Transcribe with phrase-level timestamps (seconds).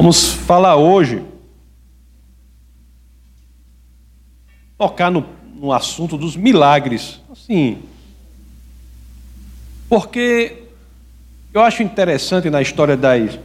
[0.00, 1.22] Vamos falar hoje,
[4.78, 7.20] tocar no, no assunto dos milagres.
[7.30, 7.80] Assim,
[9.90, 10.62] porque
[11.52, 13.38] eu acho interessante na história das,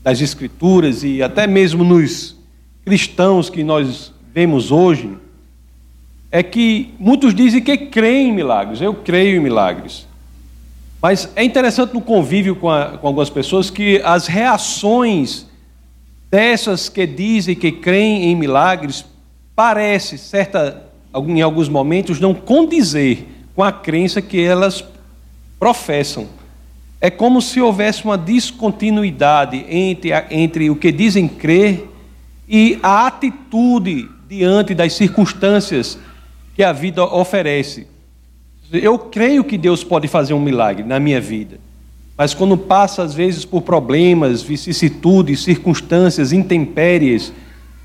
[0.00, 2.36] das Escrituras e até mesmo nos
[2.84, 5.18] cristãos que nós vemos hoje,
[6.30, 8.80] é que muitos dizem que creem em milagres.
[8.80, 10.06] Eu creio em milagres.
[11.02, 15.46] Mas é interessante no convívio com, a, com algumas pessoas que as reações
[16.30, 19.04] dessas que dizem que creem em milagres
[19.54, 20.82] parece, certa,
[21.14, 24.84] em alguns momentos, não condizer com a crença que elas
[25.58, 26.28] professam.
[27.00, 31.88] É como se houvesse uma descontinuidade entre, entre o que dizem crer
[32.48, 35.98] e a atitude diante das circunstâncias
[36.54, 37.86] que a vida oferece.
[38.72, 41.58] Eu creio que Deus pode fazer um milagre na minha vida.
[42.16, 47.32] Mas quando passa, às vezes, por problemas, vicissitudes, circunstâncias, intempéries,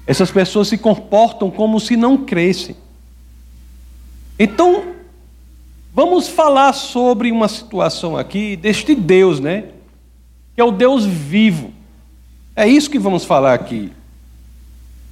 [0.08, 2.76] essas pessoas se comportam como se não crescem.
[4.40, 4.96] Então,
[5.94, 9.66] vamos falar sobre uma situação aqui deste Deus, né?
[10.56, 11.72] Que é o Deus vivo.
[12.56, 13.92] É isso que vamos falar aqui.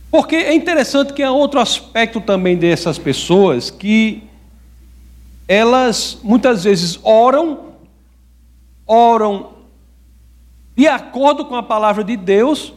[0.09, 4.23] Porque é interessante que há outro aspecto também dessas pessoas que
[5.47, 7.68] elas muitas vezes oram
[8.89, 9.51] oram
[10.75, 12.73] de acordo com a palavra de Deus,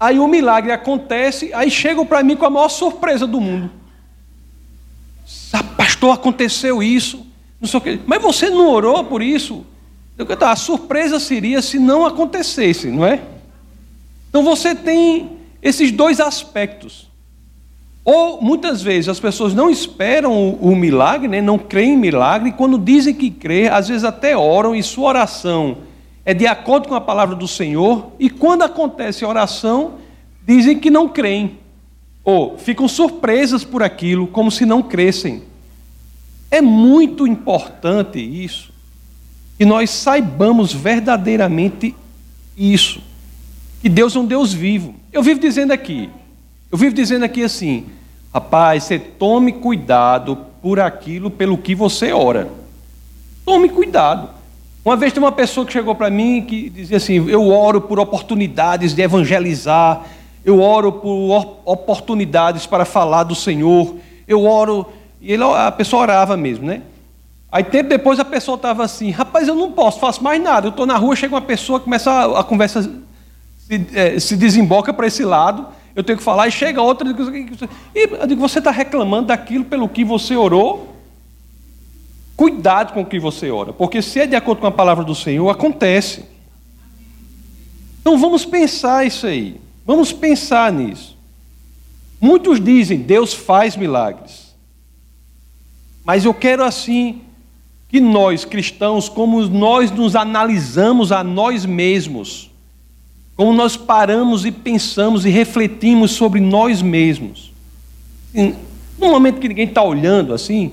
[0.00, 3.70] aí o milagre acontece, aí chegam para mim com a maior surpresa do mundo.
[5.52, 7.26] Ah, pastor, aconteceu isso,
[7.60, 8.00] não sei o.
[8.06, 9.66] Mas você não orou por isso?
[10.40, 13.22] A surpresa seria se não acontecesse, não é?
[14.30, 17.10] Então você tem esses dois aspectos.
[18.04, 21.40] Ou muitas vezes as pessoas não esperam o, o milagre, né?
[21.40, 25.08] não creem em milagre, e quando dizem que crê, às vezes até oram e sua
[25.08, 25.78] oração
[26.24, 29.94] é de acordo com a palavra do Senhor, e quando acontece a oração,
[30.46, 31.58] dizem que não creem,
[32.24, 35.42] ou ficam surpresas por aquilo, como se não crescem.
[36.50, 38.72] É muito importante isso,
[39.58, 41.94] que nós saibamos verdadeiramente
[42.56, 43.00] isso,
[43.80, 44.94] que Deus é um Deus vivo.
[45.12, 46.08] Eu vivo dizendo aqui,
[46.70, 47.86] eu vivo dizendo aqui assim,
[48.32, 52.48] rapaz, você tome cuidado por aquilo pelo que você ora.
[53.44, 54.30] Tome cuidado.
[54.84, 58.00] Uma vez tem uma pessoa que chegou para mim que dizia assim: Eu oro por
[58.00, 60.04] oportunidades de evangelizar,
[60.44, 64.86] eu oro por oportunidades para falar do Senhor, eu oro.
[65.20, 66.82] E ele, a pessoa orava mesmo, né?
[67.50, 70.66] Aí tempo depois a pessoa estava assim: Rapaz, eu não posso, faço mais nada.
[70.66, 72.82] Eu estou na rua, chega uma pessoa, começa a, a conversa
[73.58, 78.00] se, é, se desemboca para esse lado eu tenho que falar, e chega outra, e
[78.00, 80.96] eu digo, você está reclamando daquilo pelo que você orou?
[82.36, 85.14] Cuidado com o que você ora, porque se é de acordo com a palavra do
[85.14, 86.24] Senhor, acontece.
[88.00, 91.16] Então vamos pensar isso aí, vamos pensar nisso.
[92.20, 94.54] Muitos dizem, Deus faz milagres.
[96.04, 97.22] Mas eu quero assim
[97.88, 102.50] que nós cristãos, como nós nos analisamos a nós mesmos,
[103.36, 107.52] como nós paramos e pensamos e refletimos sobre nós mesmos.
[108.98, 110.72] No momento que ninguém está olhando assim,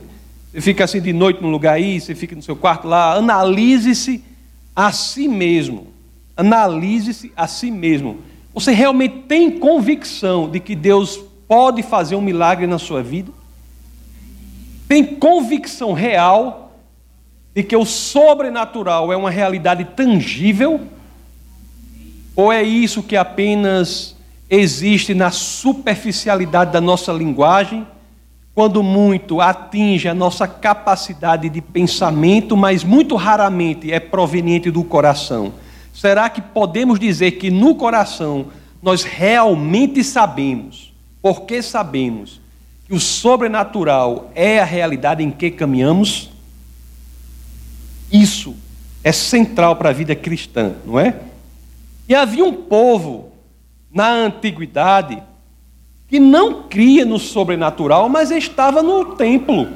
[0.51, 4.23] você fica assim de noite num lugar aí, você fica no seu quarto lá, analise-se
[4.75, 5.87] a si mesmo.
[6.35, 8.19] Analise-se a si mesmo.
[8.53, 13.31] Você realmente tem convicção de que Deus pode fazer um milagre na sua vida?
[14.87, 16.73] Tem convicção real
[17.53, 20.81] de que o sobrenatural é uma realidade tangível?
[22.39, 24.15] Ou é isso que apenas
[24.49, 27.85] existe na superficialidade da nossa linguagem,
[28.55, 35.51] quando muito atinge a nossa capacidade de pensamento, mas muito raramente é proveniente do coração?
[35.93, 38.45] Será que podemos dizer que no coração
[38.81, 42.39] nós realmente sabemos, porque sabemos,
[42.87, 46.29] que o sobrenatural é a realidade em que caminhamos?
[48.09, 48.55] Isso
[49.03, 51.27] é central para a vida cristã, não é?
[52.09, 53.31] E havia um povo
[53.93, 55.21] na antiguidade
[56.07, 59.69] que não cria no sobrenatural, mas estava no templo.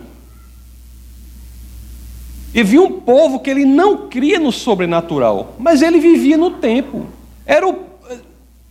[2.52, 7.08] E havia um povo que ele não cria no sobrenatural, mas ele vivia no templo.
[7.46, 7.84] Era o,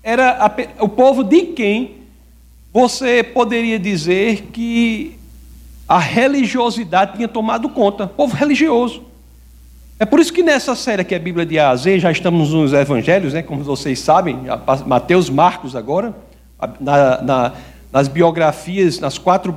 [0.03, 1.99] era a, o povo de quem
[2.73, 5.17] você poderia dizer que
[5.87, 9.12] a religiosidade tinha tomado conta, povo religioso.
[10.03, 12.11] É por isso que nessa série que é a Bíblia de A a Z, já
[12.11, 14.37] estamos nos Evangelhos, né, como vocês sabem,
[14.85, 16.13] Mateus, Marcos agora,
[16.81, 17.53] na, na,
[17.93, 19.55] nas biografias, nas quatro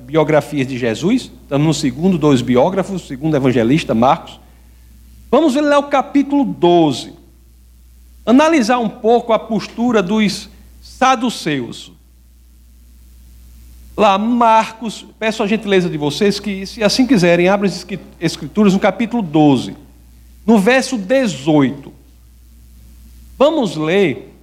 [0.00, 4.40] biografias de Jesus, estamos no segundo, dois biógrafos, segundo evangelista, Marcos.
[5.30, 7.12] Vamos ver lá o capítulo 12.
[8.26, 10.48] analisar um pouco a postura dos
[10.82, 11.92] saduceus.
[13.96, 17.86] Lá, Marcos, peço a gentileza de vocês que, se assim quiserem, abram as
[18.20, 19.74] Escrituras no capítulo 12,
[20.44, 21.90] no verso 18.
[23.38, 24.34] Vamos ler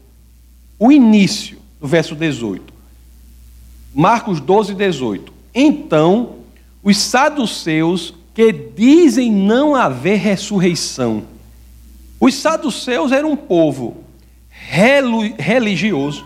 [0.80, 2.74] o início do verso 18.
[3.94, 5.32] Marcos 12, 18.
[5.54, 6.38] Então,
[6.82, 11.26] os saduceus que dizem não haver ressurreição.
[12.20, 14.04] Os saduceus eram um povo
[15.38, 16.26] religioso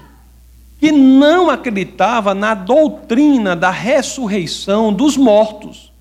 [0.79, 5.91] que não acreditava na doutrina da ressurreição dos mortos.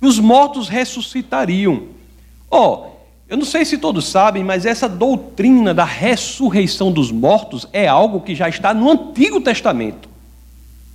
[0.00, 1.84] Que os mortos ressuscitariam.
[2.50, 2.90] Ó, oh,
[3.28, 8.20] eu não sei se todos sabem, mas essa doutrina da ressurreição dos mortos é algo
[8.20, 10.08] que já está no Antigo Testamento.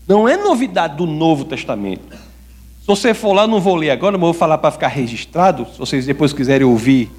[0.05, 2.03] Não é novidade do Novo Testamento.
[2.11, 5.65] Se você for lá, não vou ler agora, mas vou falar para ficar registrado.
[5.71, 7.09] Se vocês depois quiserem ouvir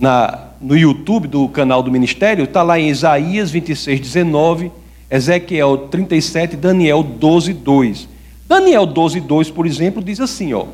[0.00, 4.72] na, no YouTube do canal do Ministério, está lá em Isaías 26, 19,
[5.12, 8.08] Ezequiel 37, Daniel 12, 2.
[8.48, 10.64] Daniel 12, 2, por exemplo, diz assim: ó,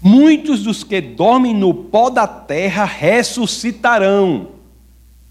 [0.00, 4.46] Muitos dos que dormem no pó da terra ressuscitarão,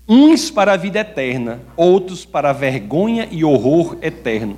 [0.05, 4.57] uns para a vida eterna, outros para a vergonha e horror eterno.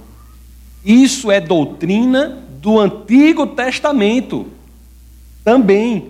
[0.83, 4.47] Isso é doutrina do Antigo Testamento
[5.45, 6.09] também.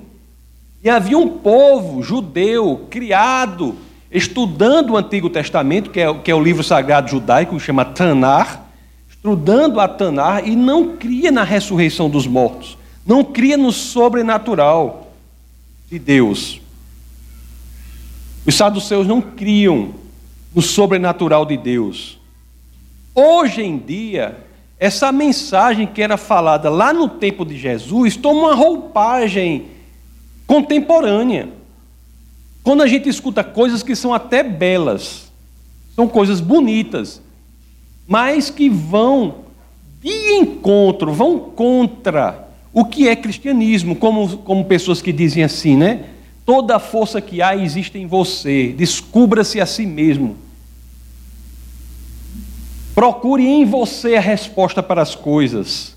[0.81, 3.75] E havia um povo judeu criado
[4.11, 8.67] estudando o Antigo Testamento, que é, que é o livro sagrado judaico, que chama Tanar,
[9.09, 15.13] estudando a Tanar e não cria na ressurreição dos mortos, não cria no sobrenatural
[15.89, 16.59] de Deus.
[18.45, 19.93] Os saduceus não criam
[20.53, 22.19] no sobrenatural de Deus.
[23.13, 24.37] Hoje em dia,
[24.79, 29.67] essa mensagem que era falada lá no tempo de Jesus toma uma roupagem
[30.47, 31.60] contemporânea.
[32.63, 35.31] Quando a gente escuta coisas que são até belas,
[35.95, 37.21] são coisas bonitas,
[38.07, 39.45] mas que vão
[40.01, 46.05] de encontro, vão contra o que é cristianismo, como, como pessoas que dizem assim, né?
[46.45, 50.37] Toda a força que há existe em você, descubra-se a si mesmo.
[52.95, 55.95] Procure em você a resposta para as coisas.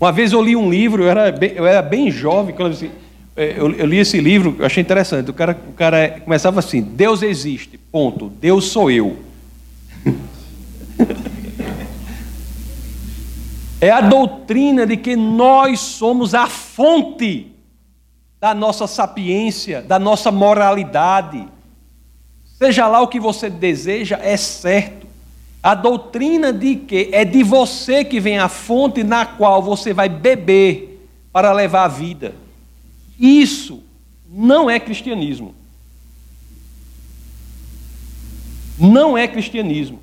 [0.00, 2.88] Uma vez eu li um livro, eu era bem, eu era bem jovem, quando eu,
[2.88, 2.90] é,
[3.36, 5.30] eu, eu, li esse livro, eu achei interessante.
[5.30, 8.28] O cara, o cara começava assim: Deus existe, ponto.
[8.28, 9.16] Deus sou eu.
[13.80, 17.52] é a doutrina de que nós somos a fonte
[18.40, 21.46] da nossa sapiência, da nossa moralidade.
[22.58, 25.06] Seja lá o que você deseja, é certo.
[25.62, 30.08] A doutrina de que é de você que vem a fonte na qual você vai
[30.08, 32.34] beber para levar a vida.
[33.20, 33.82] Isso
[34.26, 35.54] não é cristianismo.
[38.78, 40.00] Não é cristianismo.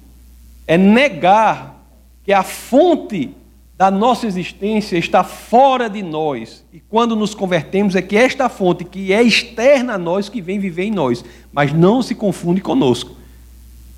[0.68, 1.84] É negar
[2.24, 3.32] que a fonte
[3.76, 6.64] da nossa existência está fora de nós.
[6.72, 10.60] E quando nos convertemos, é que esta fonte que é externa a nós, que vem
[10.60, 11.26] viver em nós.
[11.52, 13.16] Mas não se confunde conosco.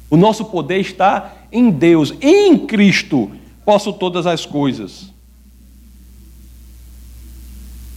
[0.10, 3.32] O nosso poder está em Deus, em Cristo
[3.66, 5.14] posso todas as coisas.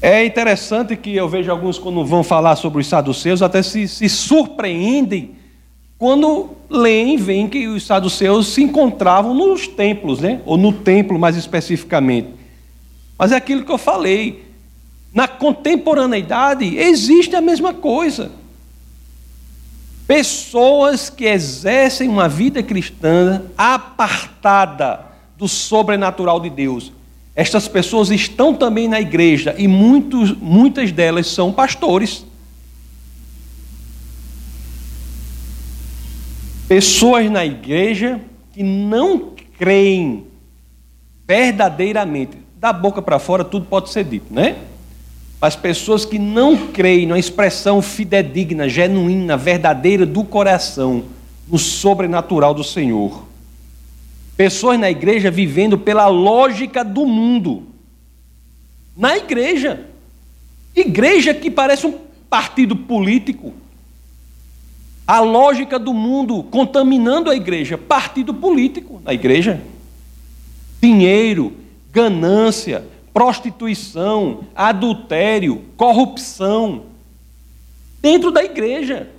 [0.02, 4.08] É interessante que eu vejo alguns, quando vão falar sobre os saduceus, até se, se
[4.08, 5.36] surpreendem
[6.02, 10.40] quando leem, veem que os saduceus se encontravam nos templos, né?
[10.44, 12.30] ou no templo mais especificamente.
[13.16, 14.44] Mas é aquilo que eu falei.
[15.14, 18.32] Na contemporaneidade existe a mesma coisa.
[20.04, 25.06] Pessoas que exercem uma vida cristã apartada
[25.38, 26.90] do sobrenatural de Deus.
[27.34, 32.26] Estas pessoas estão também na igreja e muitos, muitas delas são pastores.
[36.68, 38.20] Pessoas na igreja
[38.52, 40.26] que não creem
[41.26, 42.36] verdadeiramente.
[42.56, 44.56] Da boca para fora tudo pode ser dito, né?
[45.40, 51.04] As pessoas que não creem na expressão fidedigna, genuína, verdadeira do coração,
[51.48, 53.31] no sobrenatural do Senhor.
[54.36, 57.66] Pessoas na igreja vivendo pela lógica do mundo.
[58.96, 59.86] Na igreja.
[60.74, 61.98] Igreja que parece um
[62.30, 63.52] partido político.
[65.06, 67.76] A lógica do mundo contaminando a igreja.
[67.76, 69.60] Partido político na igreja.
[70.80, 71.52] Dinheiro,
[71.92, 76.86] ganância, prostituição, adultério, corrupção,
[78.00, 79.10] dentro da igreja.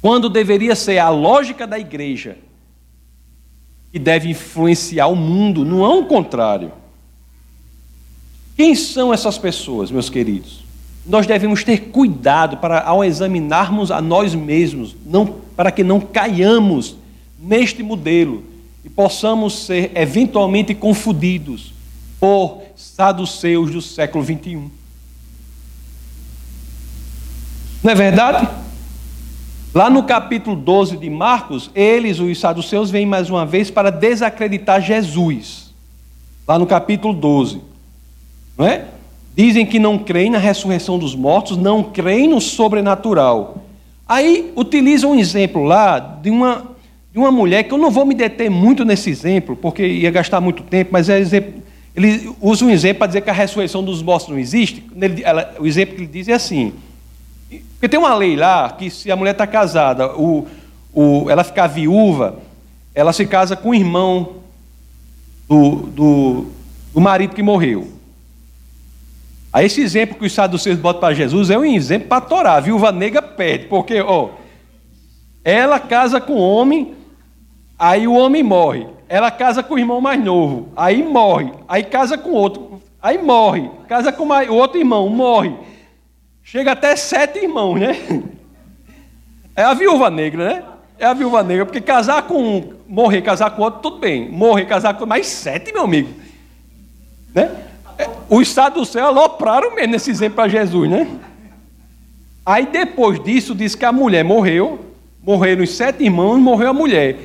[0.00, 2.38] Quando deveria ser a lógica da igreja
[3.92, 6.72] que deve influenciar o mundo, não é o contrário.
[8.56, 10.60] Quem são essas pessoas, meus queridos?
[11.06, 16.96] nós devemos ter cuidado para, ao examinarmos a nós mesmos, não, para que não caiamos
[17.38, 18.44] neste modelo
[18.84, 21.72] e possamos ser eventualmente confundidos
[22.18, 24.70] por saduceus do século 21.
[27.82, 28.48] Não é verdade?
[29.72, 34.80] Lá no capítulo 12 de Marcos, eles, os saduceus, vêm mais uma vez para desacreditar
[34.80, 35.72] Jesus.
[36.46, 37.60] Lá no capítulo 12.
[38.58, 38.86] Não é?
[39.36, 43.58] Dizem que não creem na ressurreição dos mortos, não creem no sobrenatural.
[44.08, 46.64] Aí utilizam um exemplo lá de uma,
[47.12, 50.40] de uma mulher, que eu não vou me deter muito nesse exemplo, porque ia gastar
[50.40, 51.62] muito tempo, mas é exemplo,
[51.94, 54.84] ele usa um exemplo para dizer que a ressurreição dos mortos não existe.
[55.00, 56.72] Ele, ela, o exemplo que ele diz é assim:
[57.80, 60.46] porque tem uma lei lá que se a mulher está casada, o,
[60.92, 62.38] o, ela ficar viúva,
[62.94, 64.34] ela se casa com o irmão
[65.48, 66.46] do, do,
[66.92, 67.90] do marido que morreu.
[69.50, 72.58] Aí esse exemplo que os saduceus botam para Jesus é um exemplo para torar.
[72.58, 74.28] A viúva negra pede, porque ó,
[75.42, 76.94] ela casa com o homem,
[77.78, 78.86] aí o homem morre.
[79.08, 81.50] Ela casa com o irmão mais novo, aí morre.
[81.66, 83.70] Aí casa com outro, aí morre.
[83.88, 85.54] Casa com o outro irmão, morre.
[86.42, 87.96] Chega até sete irmãos, né?
[89.54, 90.64] É a viúva negra, né?
[90.98, 94.30] É a viúva negra, porque casar com um, morrer, casar com outro, tudo bem.
[94.30, 96.10] Morrer, casar com mais sete, meu amigo.
[97.34, 97.50] Né?
[97.98, 101.06] É, o estado do céu alopraram mesmo nesse exemplo para Jesus, né?
[102.44, 104.84] Aí depois disso, diz que a mulher morreu,
[105.22, 107.16] morreram os sete irmãos, morreu a mulher.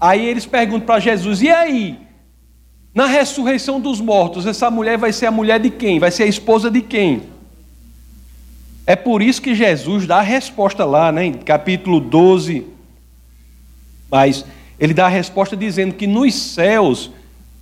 [0.00, 1.98] Aí eles perguntam para Jesus: e aí?
[2.94, 5.98] Na ressurreição dos mortos, essa mulher vai ser a mulher de quem?
[5.98, 7.22] Vai ser a esposa de quem?
[8.86, 12.66] É por isso que Jesus dá a resposta lá, né, em capítulo 12.
[14.10, 14.44] Mas
[14.78, 17.10] ele dá a resposta dizendo que nos céus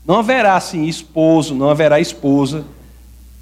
[0.05, 2.64] não haverá assim esposo, não haverá esposa,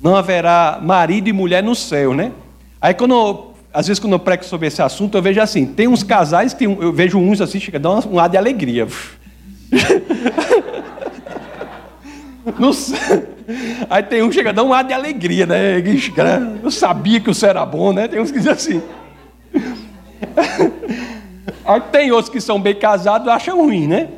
[0.00, 2.32] não haverá marido e mulher no céu, né?
[2.80, 6.02] Aí quando às vezes quando eu prego sobre esse assunto, eu vejo assim, tem uns
[6.02, 8.87] casais que eu vejo uns assim, chega dá um ar de alegria.
[13.88, 15.82] Aí tem um que chega, dá um ar de alegria, né?
[16.62, 18.09] Eu sabia que o era bom, né?
[18.09, 18.82] Tem uns que dizem assim.
[21.64, 24.09] Aí tem outros que são bem casados e acham ruim, né?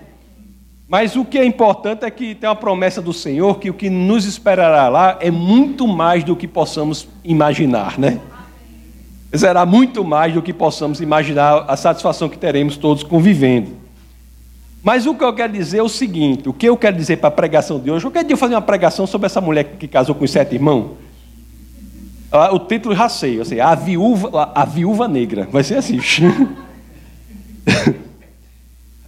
[0.88, 3.88] Mas o que é importante é que tem uma promessa do Senhor que o que
[3.88, 8.20] nos esperará lá é muito mais do que possamos imaginar, né?
[9.32, 13.81] Será muito mais do que possamos imaginar a satisfação que teremos todos convivendo.
[14.82, 17.28] Mas o que eu quero dizer é o seguinte: o que eu quero dizer para
[17.28, 18.04] a pregação de hoje?
[18.04, 20.96] Eu quero fazer uma pregação sobre essa mulher que casou com os sete irmãos.
[22.30, 25.46] Ah, o título raceio, assim, a viúva, a viúva negra.
[25.50, 26.00] Vai ser assim.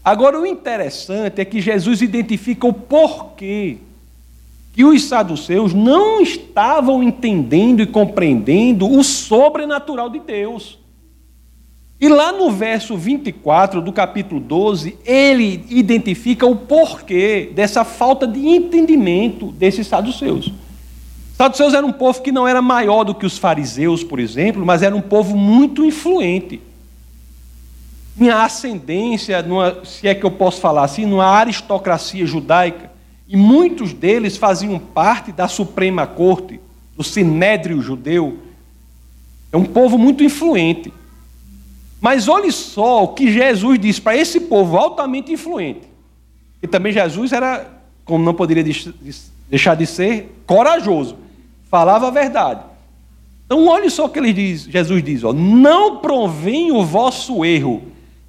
[0.04, 3.78] Agora, o interessante é que Jesus identifica o porquê
[4.74, 10.78] que os saduceus não estavam entendendo e compreendendo o sobrenatural de Deus.
[12.00, 18.40] E lá no verso 24 do capítulo 12, ele identifica o porquê dessa falta de
[18.40, 20.48] entendimento desses saduceus.
[20.48, 24.66] Os saduceus eram um povo que não era maior do que os fariseus, por exemplo,
[24.66, 26.60] mas era um povo muito influente.
[28.16, 32.90] Tinha ascendência, numa, se é que eu posso falar assim, numa aristocracia judaica.
[33.28, 36.60] E muitos deles faziam parte da Suprema Corte,
[36.96, 38.38] do Sinédrio judeu.
[39.52, 40.92] É um povo muito influente.
[42.04, 45.88] Mas olhe só o que Jesus disse para esse povo altamente influente.
[46.62, 47.66] E também Jesus era,
[48.04, 48.62] como não poderia
[49.48, 51.16] deixar de ser, corajoso.
[51.70, 52.60] Falava a verdade.
[53.46, 57.82] Então olhe só o que ele diz, Jesus diz, ó, não provém o vosso erro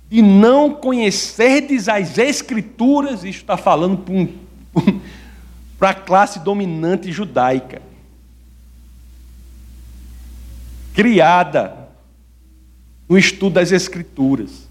[0.09, 4.29] de não conhecerdes as escrituras, isto está falando para um,
[5.81, 7.81] a classe dominante judaica,
[10.93, 11.84] criada
[13.07, 14.67] no estudo das Escrituras.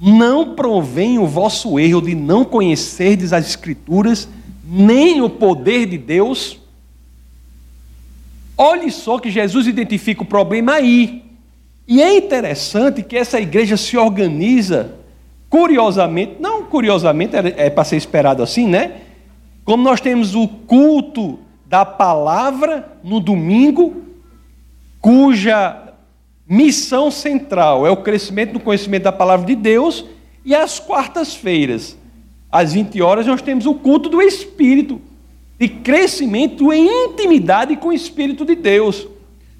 [0.00, 4.28] Não provém o vosso erro de não conhecerdes as Escrituras,
[4.64, 6.58] nem o poder de Deus.
[8.56, 11.22] Olhe só que Jesus identifica o problema aí.
[11.86, 14.94] E é interessante que essa igreja se organiza,
[15.48, 19.02] curiosamente, não curiosamente, é, para ser esperado assim, né?
[19.64, 24.02] Como nós temos o culto da palavra no domingo,
[25.00, 25.85] cuja
[26.48, 30.04] missão central é o crescimento do conhecimento da palavra de Deus,
[30.44, 31.98] e às quartas-feiras,
[32.50, 35.00] às 20 horas, nós temos o culto do Espírito,
[35.58, 39.08] de crescimento em intimidade com o Espírito de Deus.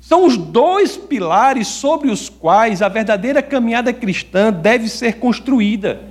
[0.01, 6.03] São os dois pilares sobre os quais a verdadeira caminhada cristã deve ser construída: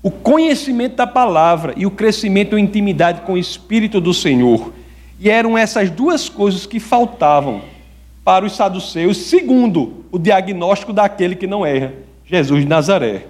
[0.00, 4.72] o conhecimento da palavra e o crescimento em intimidade com o Espírito do Senhor.
[5.18, 7.62] E eram essas duas coisas que faltavam
[8.30, 11.94] para os saduceus, segundo o diagnóstico daquele que não erra,
[12.24, 13.26] Jesus de Nazaré.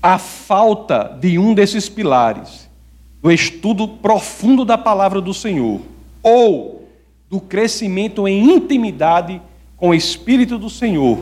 [0.00, 2.70] A falta de um desses pilares,
[3.20, 5.80] do estudo profundo da palavra do Senhor,
[6.22, 6.88] ou
[7.28, 9.42] do crescimento em intimidade
[9.76, 11.18] com o Espírito do Senhor,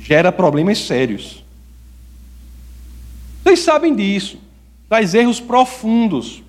[0.00, 1.44] gera problemas sérios.
[3.44, 4.38] Vocês sabem disso,
[4.88, 6.42] traz erros profundos.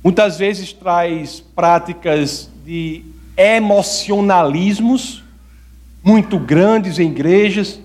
[0.00, 3.04] Muitas vezes traz práticas de
[3.36, 5.22] emocionalismos
[6.02, 7.80] muito grandes em igrejas,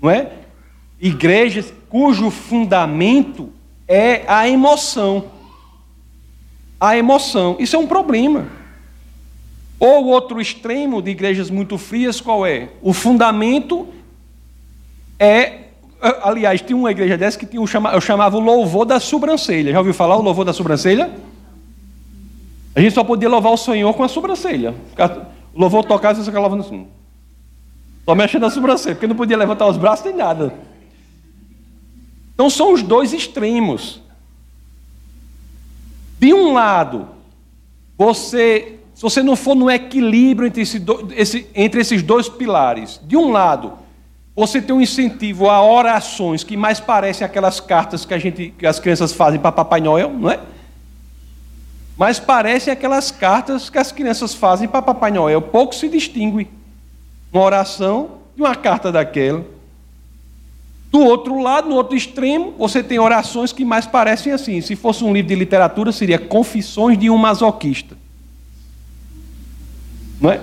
[0.00, 0.30] não é?
[1.00, 3.50] Igrejas cujo fundamento
[3.88, 5.26] é a emoção.
[6.78, 7.56] A emoção.
[7.58, 8.46] Isso é um problema.
[9.78, 12.70] Ou outro extremo de igrejas muito frias, qual é?
[12.82, 13.88] O fundamento
[15.18, 15.60] é.
[16.22, 19.72] Aliás, tinha uma igreja dessa que tinha um, eu chamava o louvor da sobrancelha.
[19.72, 21.10] Já ouviu falar o louvor da sobrancelha?
[22.76, 24.74] A gente só podia louvar o Senhor com a sobrancelha.
[24.94, 26.86] Tocava e você ficava assim.
[28.04, 30.52] Só mexendo na sobrancelha, porque não podia levantar os braços nem nada.
[32.34, 34.02] Então são os dois extremos.
[36.20, 37.08] De um lado,
[37.96, 40.84] você, se você não for no equilíbrio entre, esse,
[41.16, 43.72] esse, entre esses dois pilares, de um lado,
[44.34, 48.66] você tem um incentivo a orações que mais parecem aquelas cartas que, a gente, que
[48.66, 50.38] as crianças fazem para Papai Noel, não é?
[51.96, 55.40] Mas parecem aquelas cartas que as crianças fazem para Papai Noel.
[55.40, 56.48] Pouco se distingue
[57.32, 59.44] uma oração de uma carta daquela.
[60.90, 64.60] Do outro lado, no outro extremo, você tem orações que mais parecem assim.
[64.60, 67.96] Se fosse um livro de literatura, seria Confissões de um Masoquista.
[70.20, 70.40] Não é?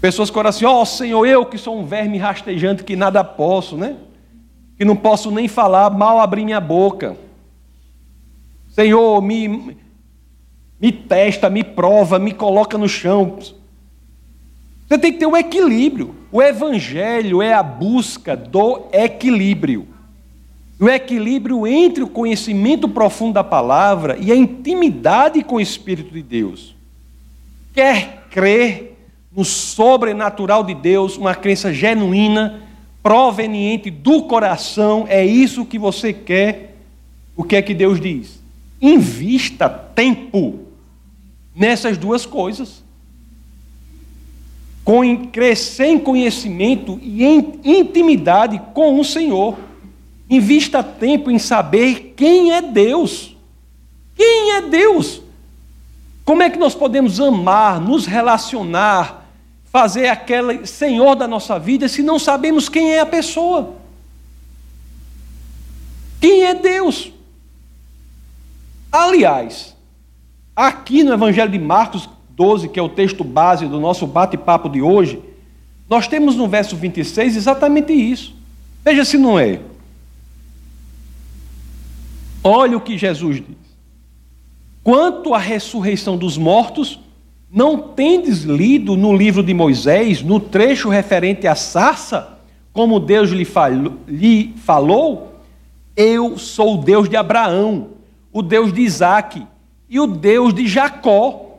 [0.00, 3.22] Pessoas que oram assim, ó oh, Senhor, eu que sou um verme rastejante que nada
[3.22, 3.96] posso, né?
[4.78, 7.16] Que não posso nem falar, mal abrir minha boca.
[8.70, 9.76] Senhor, me,
[10.80, 13.38] me testa, me prova, me coloca no chão.
[14.88, 16.14] Você tem que ter um equilíbrio.
[16.32, 19.86] O evangelho é a busca do equilíbrio.
[20.80, 26.22] O equilíbrio entre o conhecimento profundo da palavra e a intimidade com o Espírito de
[26.22, 26.74] Deus.
[27.74, 28.96] Quer crer
[29.30, 32.62] no sobrenatural de Deus, uma crença genuína,
[33.02, 36.76] proveniente do coração, é isso que você quer.
[37.36, 38.40] O que é que Deus diz?
[38.80, 40.69] Invista tempo
[41.54, 42.82] nessas duas coisas.
[44.84, 49.58] Com crescer em conhecimento e em intimidade com o Senhor.
[50.28, 53.36] Invista tempo em saber quem é Deus.
[54.16, 55.22] Quem é Deus?
[56.24, 59.26] Como é que nós podemos amar, nos relacionar,
[59.64, 63.74] fazer aquele Senhor da nossa vida se não sabemos quem é a pessoa?
[66.20, 67.10] Quem é Deus?
[68.92, 69.74] Aliás,
[70.60, 74.82] Aqui no Evangelho de Marcos 12, que é o texto base do nosso bate-papo de
[74.82, 75.18] hoje,
[75.88, 78.36] nós temos no verso 26 exatamente isso.
[78.84, 79.60] Veja se não é.
[82.44, 83.56] Olha o que Jesus diz.
[84.84, 87.00] Quanto à ressurreição dos mortos,
[87.50, 92.38] não tendes lido no livro de Moisés, no trecho referente à sarça,
[92.70, 95.40] como Deus lhe falou, lhe falou?
[95.96, 97.92] Eu sou o Deus de Abraão,
[98.30, 99.46] o Deus de Isaque
[99.90, 101.58] e o Deus de Jacó.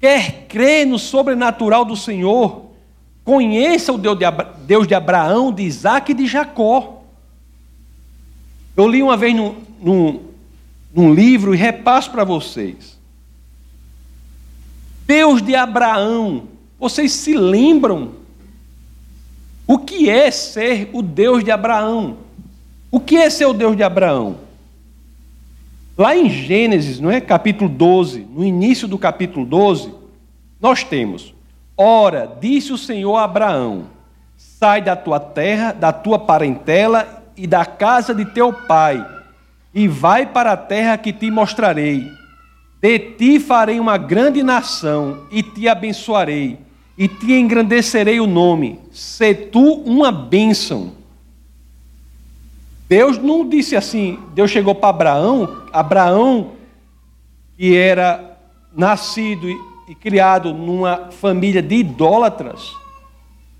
[0.00, 2.70] Quer crer no sobrenatural do Senhor,
[3.22, 4.18] conheça o Deus
[4.88, 7.02] de, Abraão, de Isaac e de Jacó.
[8.74, 10.24] Eu li uma vez num, num,
[10.92, 12.96] num livro e repasso para vocês.
[15.06, 16.44] Deus de Abraão,
[16.78, 18.12] vocês se lembram
[19.66, 22.18] o que é ser o Deus de Abraão?
[22.90, 24.45] O que é ser o Deus de Abraão?
[25.98, 27.22] Lá em Gênesis, não é?
[27.22, 29.94] Capítulo 12, no início do capítulo 12,
[30.60, 31.34] nós temos:
[31.74, 33.86] Ora, disse o Senhor a Abraão:
[34.36, 39.06] Sai da tua terra, da tua parentela e da casa de teu pai,
[39.74, 42.06] e vai para a terra que te mostrarei.
[42.82, 46.58] De ti farei uma grande nação, e te abençoarei,
[46.98, 48.78] e te engrandecerei o nome.
[48.92, 50.92] Se tu uma bênção.
[52.88, 56.52] Deus não disse assim, Deus chegou para Abraão, Abraão,
[57.56, 58.38] que era
[58.76, 59.48] nascido
[59.88, 62.74] e, criado numa família de idólatras,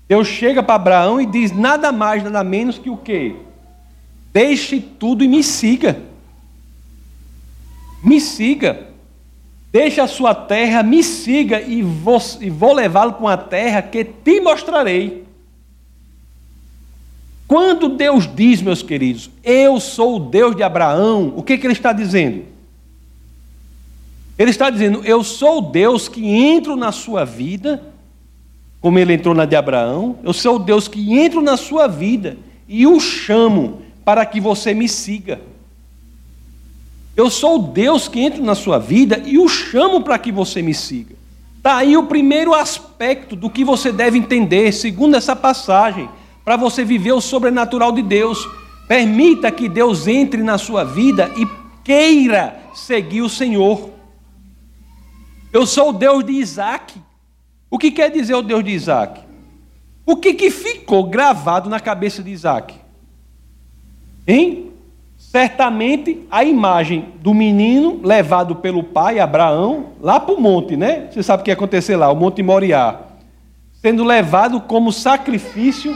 [0.07, 3.35] Deus chega para Abraão e diz nada mais, nada menos que o quê?
[4.31, 6.01] Deixe tudo e me siga.
[8.01, 8.87] Me siga.
[9.69, 14.05] Deixe a sua terra, me siga e vou, e vou levá-lo para uma terra que
[14.05, 15.26] te mostrarei.
[17.47, 21.73] Quando Deus diz, meus queridos, eu sou o Deus de Abraão, o que, que ele
[21.73, 22.43] está dizendo?
[24.37, 27.81] Ele está dizendo: Eu sou o Deus que entro na sua vida,
[28.81, 30.19] como ele entrou na de Abraão.
[30.23, 34.73] Eu sou o Deus que entro na sua vida e o chamo para que você
[34.73, 35.39] me siga.
[37.15, 40.61] Eu sou o Deus que entro na sua vida e o chamo para que você
[40.61, 41.15] me siga.
[41.57, 46.07] Está aí o primeiro aspecto do que você deve entender, segundo essa passagem,
[46.47, 48.47] para você viver o sobrenatural de Deus.
[48.87, 51.45] Permita que Deus entre na sua vida e
[51.83, 53.89] queira seguir o Senhor.
[55.51, 57.01] Eu sou o Deus de Isaac.
[57.69, 59.19] O que quer dizer o Deus de Isaac?
[60.05, 62.75] O que, que ficou gravado na cabeça de Isaac?
[64.25, 64.71] Hein?
[65.17, 71.09] Certamente a imagem do menino levado pelo pai, Abraão, lá para o monte, né?
[71.11, 73.01] Você sabe o que ia acontecer lá, o Monte Moriá.
[73.81, 75.93] Sendo levado como sacrifício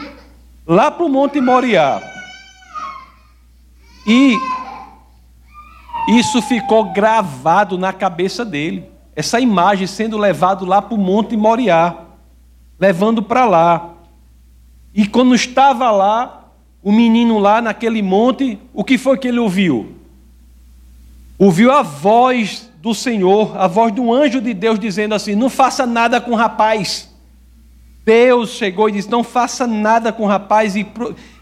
[0.66, 2.02] lá para o Monte Moriá.
[4.06, 4.38] E
[6.08, 8.90] isso ficou gravado na cabeça dele.
[9.16, 11.96] Essa imagem sendo levado lá para o Monte Moriá,
[12.80, 13.90] levando para lá.
[14.94, 16.46] E quando estava lá,
[16.84, 19.96] o menino lá naquele monte, o que foi que ele ouviu?
[21.38, 25.86] Ouviu a voz do Senhor, a voz um anjo de Deus dizendo assim: Não faça
[25.86, 27.11] nada com o rapaz.
[28.06, 30.86] Deus chegou e disse: Não faça nada com o rapaz, e,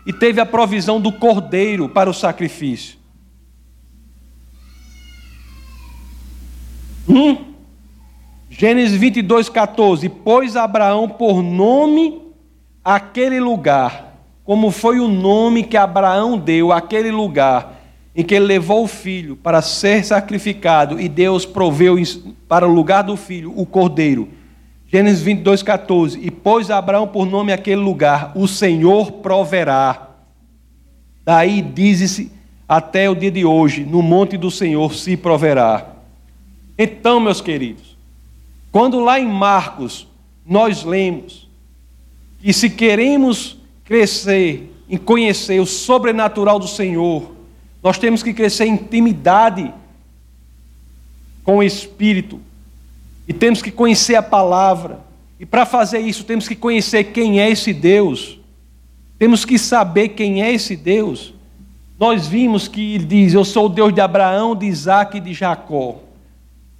[0.06, 2.98] e teve a provisão do cordeiro para o sacrifício.
[7.08, 7.54] Hum?
[8.50, 12.22] Gênesis 22, 14: Pôs Abraão por nome
[12.84, 14.10] aquele lugar
[14.50, 17.80] como foi o nome que Abraão deu àquele lugar
[18.16, 21.98] em que ele levou o filho para ser sacrificado e Deus proveu
[22.48, 24.28] para o lugar do filho o cordeiro.
[24.92, 26.20] Gênesis 22, 14.
[26.20, 30.10] E pôs Abraão por nome aquele lugar: O Senhor proverá.
[31.24, 32.32] Daí diz-se
[32.68, 35.96] até o dia de hoje: No monte do Senhor se proverá.
[36.78, 37.96] Então, meus queridos,
[38.72, 40.08] quando lá em Marcos
[40.46, 41.48] nós lemos
[42.42, 47.36] que se queremos crescer em conhecer o sobrenatural do Senhor,
[47.84, 49.72] nós temos que crescer em intimidade
[51.44, 52.40] com o Espírito,
[53.30, 55.02] e temos que conhecer a palavra,
[55.40, 58.40] e para fazer isso temos que conhecer quem é esse Deus,
[59.20, 61.36] temos que saber quem é esse Deus.
[62.00, 65.36] Nós vimos que ele diz: Eu sou o Deus de Abraão, de Isaac e de
[65.36, 65.98] Jacó.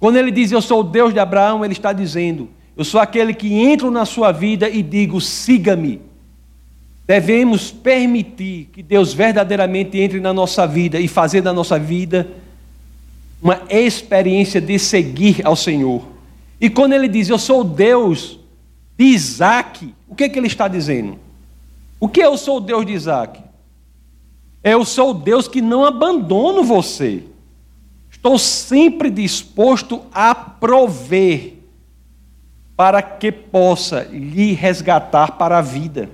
[0.00, 3.32] Quando ele diz Eu sou o Deus de Abraão, ele está dizendo: Eu sou aquele
[3.32, 6.00] que entro na sua vida e digo: Siga-me.
[7.06, 12.26] Devemos permitir que Deus verdadeiramente entre na nossa vida e fazer da nossa vida
[13.40, 16.09] uma experiência de seguir ao Senhor.
[16.60, 18.38] E quando ele diz, Eu sou o Deus
[18.98, 21.18] de Isaac, o que, é que ele está dizendo?
[21.98, 23.40] O que eu sou o Deus de Isaac?
[24.62, 27.24] Eu sou o Deus que não abandono você.
[28.10, 31.54] Estou sempre disposto a prover
[32.76, 36.10] para que possa lhe resgatar para a vida.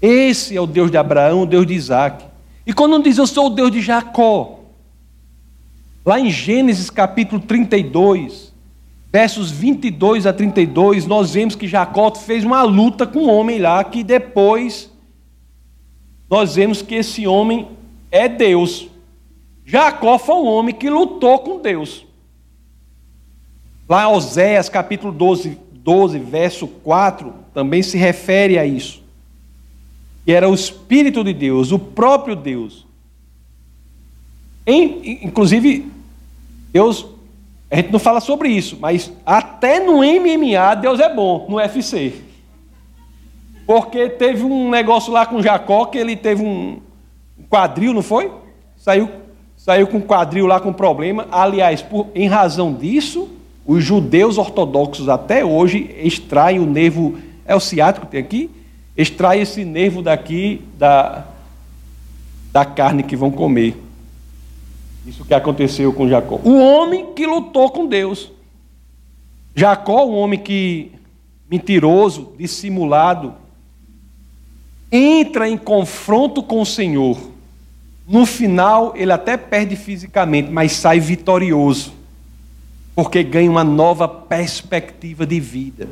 [0.00, 2.24] Esse é o Deus de Abraão, o Deus de Isaac.
[2.66, 4.60] E quando diz eu sou o Deus de Jacó,
[6.04, 8.49] lá em Gênesis capítulo 32,
[9.12, 13.82] versos 22 a 32, nós vemos que Jacó fez uma luta com um homem lá,
[13.82, 14.90] que depois
[16.28, 17.68] nós vemos que esse homem
[18.10, 18.88] é Deus.
[19.64, 22.06] Jacó foi um homem que lutou com Deus.
[23.88, 29.00] Lá em Oséias capítulo 12, 12, verso 4, também se refere a isso
[30.24, 32.86] que era o Espírito de Deus, o próprio Deus.
[34.66, 35.90] Em, inclusive,
[36.72, 37.04] Deus,
[37.70, 42.14] a gente não fala sobre isso, mas até no MMA Deus é bom, no UFC.
[43.64, 46.80] Porque teve um negócio lá com Jacó que ele teve um
[47.48, 48.32] quadril, não foi?
[48.76, 49.08] Saiu,
[49.56, 51.28] saiu com quadril lá com problema.
[51.30, 53.28] Aliás, por, em razão disso,
[53.64, 58.50] os judeus ortodoxos até hoje extraem o nervo, é o ciático que tem aqui,
[58.96, 61.24] extrai esse nervo daqui da,
[62.52, 63.76] da carne que vão comer.
[65.06, 66.40] Isso que aconteceu com Jacó.
[66.44, 68.30] O homem que lutou com Deus.
[69.54, 70.92] Jacó, um homem que
[71.50, 73.34] mentiroso, dissimulado,
[74.92, 77.18] entra em confronto com o Senhor.
[78.06, 81.92] No final, ele até perde fisicamente, mas sai vitorioso,
[82.94, 85.88] porque ganha uma nova perspectiva de vida.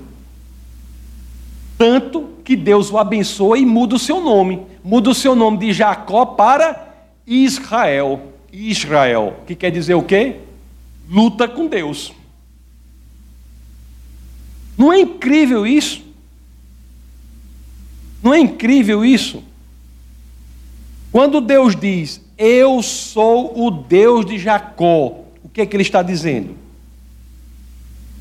[1.77, 4.63] Tanto que Deus o abençoa e muda o seu nome.
[4.83, 6.89] Muda o seu nome de Jacó para
[7.25, 8.21] Israel.
[8.53, 10.37] Israel, que quer dizer o quê?
[11.09, 12.13] Luta com Deus.
[14.77, 16.03] Não é incrível isso?
[18.23, 19.43] Não é incrível isso?
[21.11, 26.03] Quando Deus diz, Eu sou o Deus de Jacó, o que é que ele está
[26.03, 26.57] dizendo?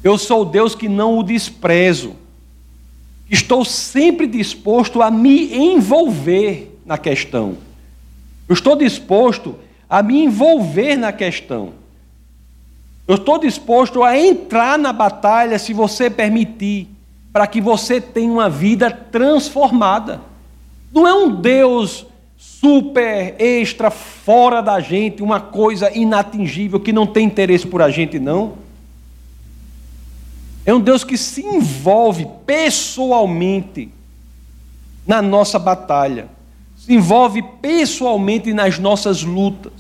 [0.03, 2.15] Eu sou o Deus que não o desprezo.
[3.29, 7.57] Estou sempre disposto a me envolver na questão.
[8.47, 9.55] Eu estou disposto
[9.89, 11.73] a me envolver na questão.
[13.07, 16.87] Eu estou disposto a entrar na batalha se você permitir,
[17.31, 20.21] para que você tenha uma vida transformada.
[20.91, 22.05] Não é um Deus
[22.37, 28.19] super, extra, fora da gente, uma coisa inatingível que não tem interesse por a gente,
[28.19, 28.53] não.
[30.65, 33.89] É um Deus que se envolve pessoalmente
[35.05, 36.27] na nossa batalha,
[36.87, 39.73] se envolve pessoalmente nas nossas lutas.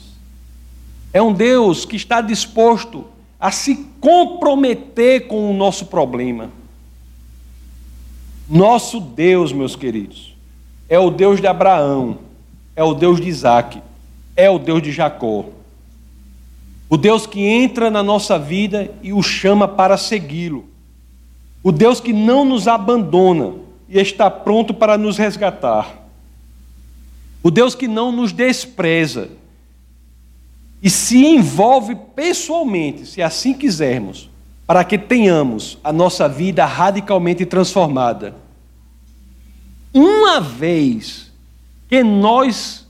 [1.13, 3.05] É um Deus que está disposto
[3.39, 6.49] a se comprometer com o nosso problema.
[8.49, 10.35] Nosso Deus, meus queridos,
[10.89, 12.17] é o Deus de Abraão,
[12.75, 13.81] é o Deus de Isaac,
[14.35, 15.45] é o Deus de Jacó.
[16.89, 20.65] O Deus que entra na nossa vida e o chama para segui-lo.
[21.63, 23.53] O Deus que não nos abandona
[23.87, 26.06] e está pronto para nos resgatar.
[27.43, 29.29] O Deus que não nos despreza
[30.81, 34.29] e se envolve pessoalmente, se assim quisermos,
[34.65, 38.35] para que tenhamos a nossa vida radicalmente transformada.
[39.93, 41.31] Uma vez
[41.89, 42.85] que nós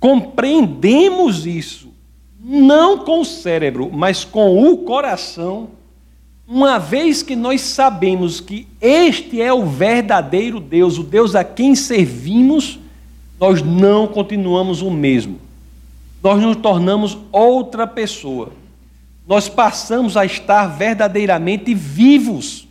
[0.00, 1.88] compreendemos isso,
[2.38, 5.70] não com o cérebro, mas com o coração,
[6.46, 11.74] uma vez que nós sabemos que este é o verdadeiro Deus, o Deus a quem
[11.74, 12.78] servimos,
[13.38, 15.44] nós não continuamos o mesmo
[16.24, 18.50] nós nos tornamos outra pessoa.
[19.28, 22.66] Nós passamos a estar verdadeiramente vivos.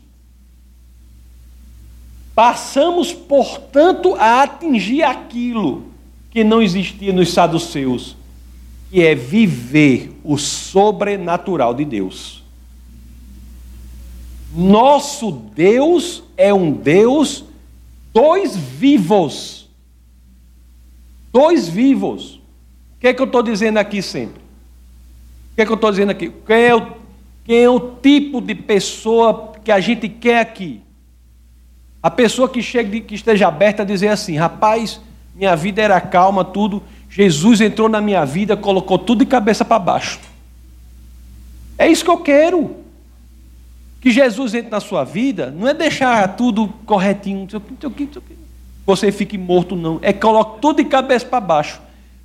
[2.34, 5.84] Passamos, portanto, a atingir aquilo
[6.32, 8.17] que não existia nos saduceus,
[8.89, 12.41] que é viver o sobrenatural de Deus.
[14.56, 17.45] Nosso Deus é um Deus
[18.12, 19.62] dois vivos.
[21.34, 22.43] Dois vivos
[23.04, 24.41] que é que eu estou dizendo aqui sempre?
[25.52, 26.32] O que é que eu estou dizendo aqui?
[26.48, 26.88] Quem é, o,
[27.43, 30.80] quem é o tipo de pessoa que a gente quer aqui?
[32.02, 35.02] A pessoa que chega, que esteja aberta a dizer assim, rapaz,
[35.36, 36.82] minha vida era calma, tudo.
[37.10, 40.22] Jesus entrou na minha vida, colocou tudo de cabeça para baixo.
[41.78, 42.78] É isso que eu quero.
[44.00, 47.46] Que Jesus entre na sua vida, não é deixar tudo corretinho,
[48.86, 50.00] você fique morto, não.
[50.02, 51.82] É colocar tudo de cabeça para baixo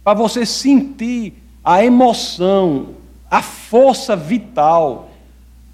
[0.09, 2.95] para você sentir a emoção,
[3.31, 5.11] a força vital,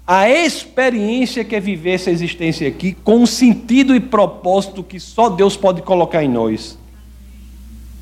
[0.05, 5.29] a experiência que é viver essa existência aqui com um sentido e propósito que só
[5.29, 6.77] Deus pode colocar em nós.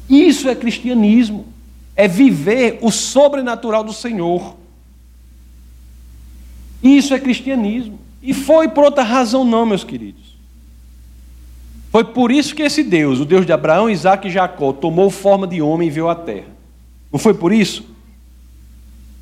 [0.10, 1.46] Isso é cristianismo,
[1.96, 4.56] é viver o sobrenatural do Senhor.
[6.82, 8.00] Isso é cristianismo.
[8.24, 10.33] E foi por outra razão, não, meus queridos.
[11.94, 15.46] Foi por isso que esse Deus, o Deus de Abraão, Isaac e Jacó, tomou forma
[15.46, 16.48] de homem e veio à terra.
[17.12, 17.86] Não foi por isso?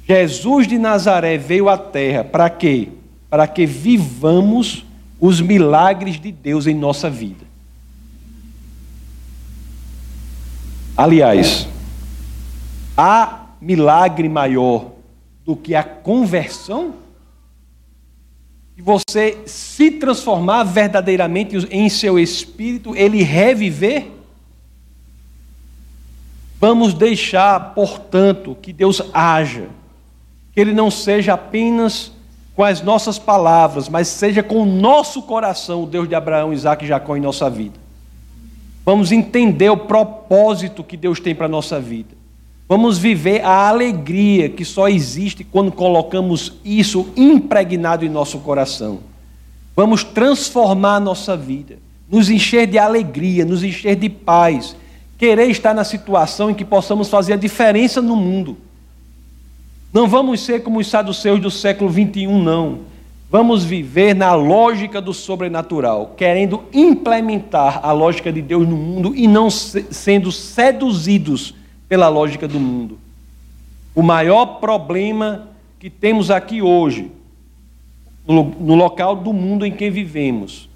[0.07, 2.87] Jesus de Nazaré veio à terra para quê?
[3.29, 4.85] Para que vivamos
[5.19, 7.45] os milagres de Deus em nossa vida.
[10.95, 11.67] Aliás,
[12.95, 14.91] há milagre maior
[15.45, 16.93] do que a conversão?
[18.81, 24.07] De você se transformar verdadeiramente em seu espírito, ele reviver?
[26.59, 29.69] Vamos deixar, portanto, que Deus haja,
[30.53, 32.11] que Ele não seja apenas
[32.55, 36.83] com as nossas palavras, mas seja com o nosso coração, o Deus de Abraão, Isaac
[36.83, 37.79] e Jacó em nossa vida.
[38.83, 42.20] Vamos entender o propósito que Deus tem para a nossa vida.
[42.71, 48.99] Vamos viver a alegria que só existe quando colocamos isso impregnado em nosso coração.
[49.75, 51.79] Vamos transformar a nossa vida,
[52.09, 54.73] nos encher de alegria, nos encher de paz,
[55.17, 58.55] querer estar na situação em que possamos fazer a diferença no mundo.
[59.91, 62.79] Não vamos ser como os saduceus do século 21, não.
[63.29, 69.27] Vamos viver na lógica do sobrenatural, querendo implementar a lógica de Deus no mundo e
[69.27, 71.59] não sendo seduzidos
[71.91, 72.97] pela lógica do mundo.
[73.93, 77.11] O maior problema que temos aqui hoje,
[78.25, 80.69] no, local do mundo em que vivemos,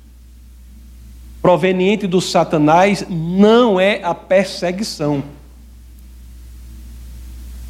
[1.42, 5.24] proveniente do Satanás, não é a perseguição.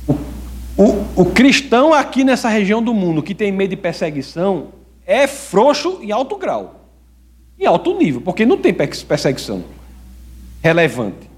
[0.08, 0.14] O,
[0.76, 4.70] o, o cristão aqui nessa região do mundo que tem medo de perseguição
[5.06, 6.84] é frouxo em alto grau,
[7.60, 9.64] em alto nível, porque não tem perseguição
[10.64, 11.35] relevante.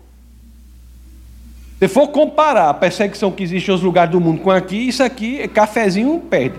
[1.79, 5.03] Se for comparar a perseguição que existe em outros lugares do mundo com aqui, isso
[5.03, 6.57] aqui é cafezinho perde.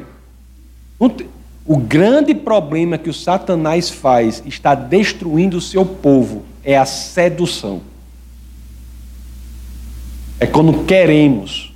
[1.67, 7.81] O grande problema que o Satanás faz está destruindo o seu povo é a sedução.
[10.41, 11.75] É quando queremos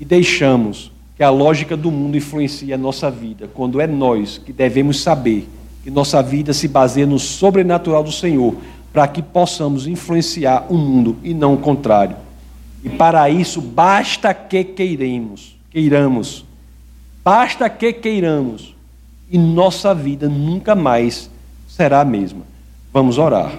[0.00, 4.52] e deixamos que a lógica do mundo influencie a nossa vida, quando é nós que
[4.52, 5.46] devemos saber
[5.84, 8.56] que nossa vida se baseia no sobrenatural do Senhor,
[8.92, 12.16] para que possamos influenciar o mundo e não o contrário.
[12.84, 16.44] E para isso basta que queiremos, queiramos.
[17.24, 18.74] Basta que queiramos.
[19.30, 21.30] E nossa vida nunca mais
[21.68, 22.42] será a mesma.
[22.92, 23.54] Vamos orar.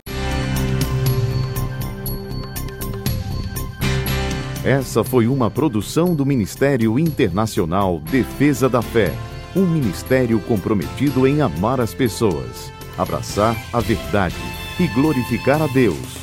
[4.64, 9.12] Essa foi uma produção do Ministério Internacional Defesa da Fé,
[9.56, 14.38] um ministério comprometido em amar as pessoas, abraçar a verdade
[14.80, 16.23] e glorificar a Deus.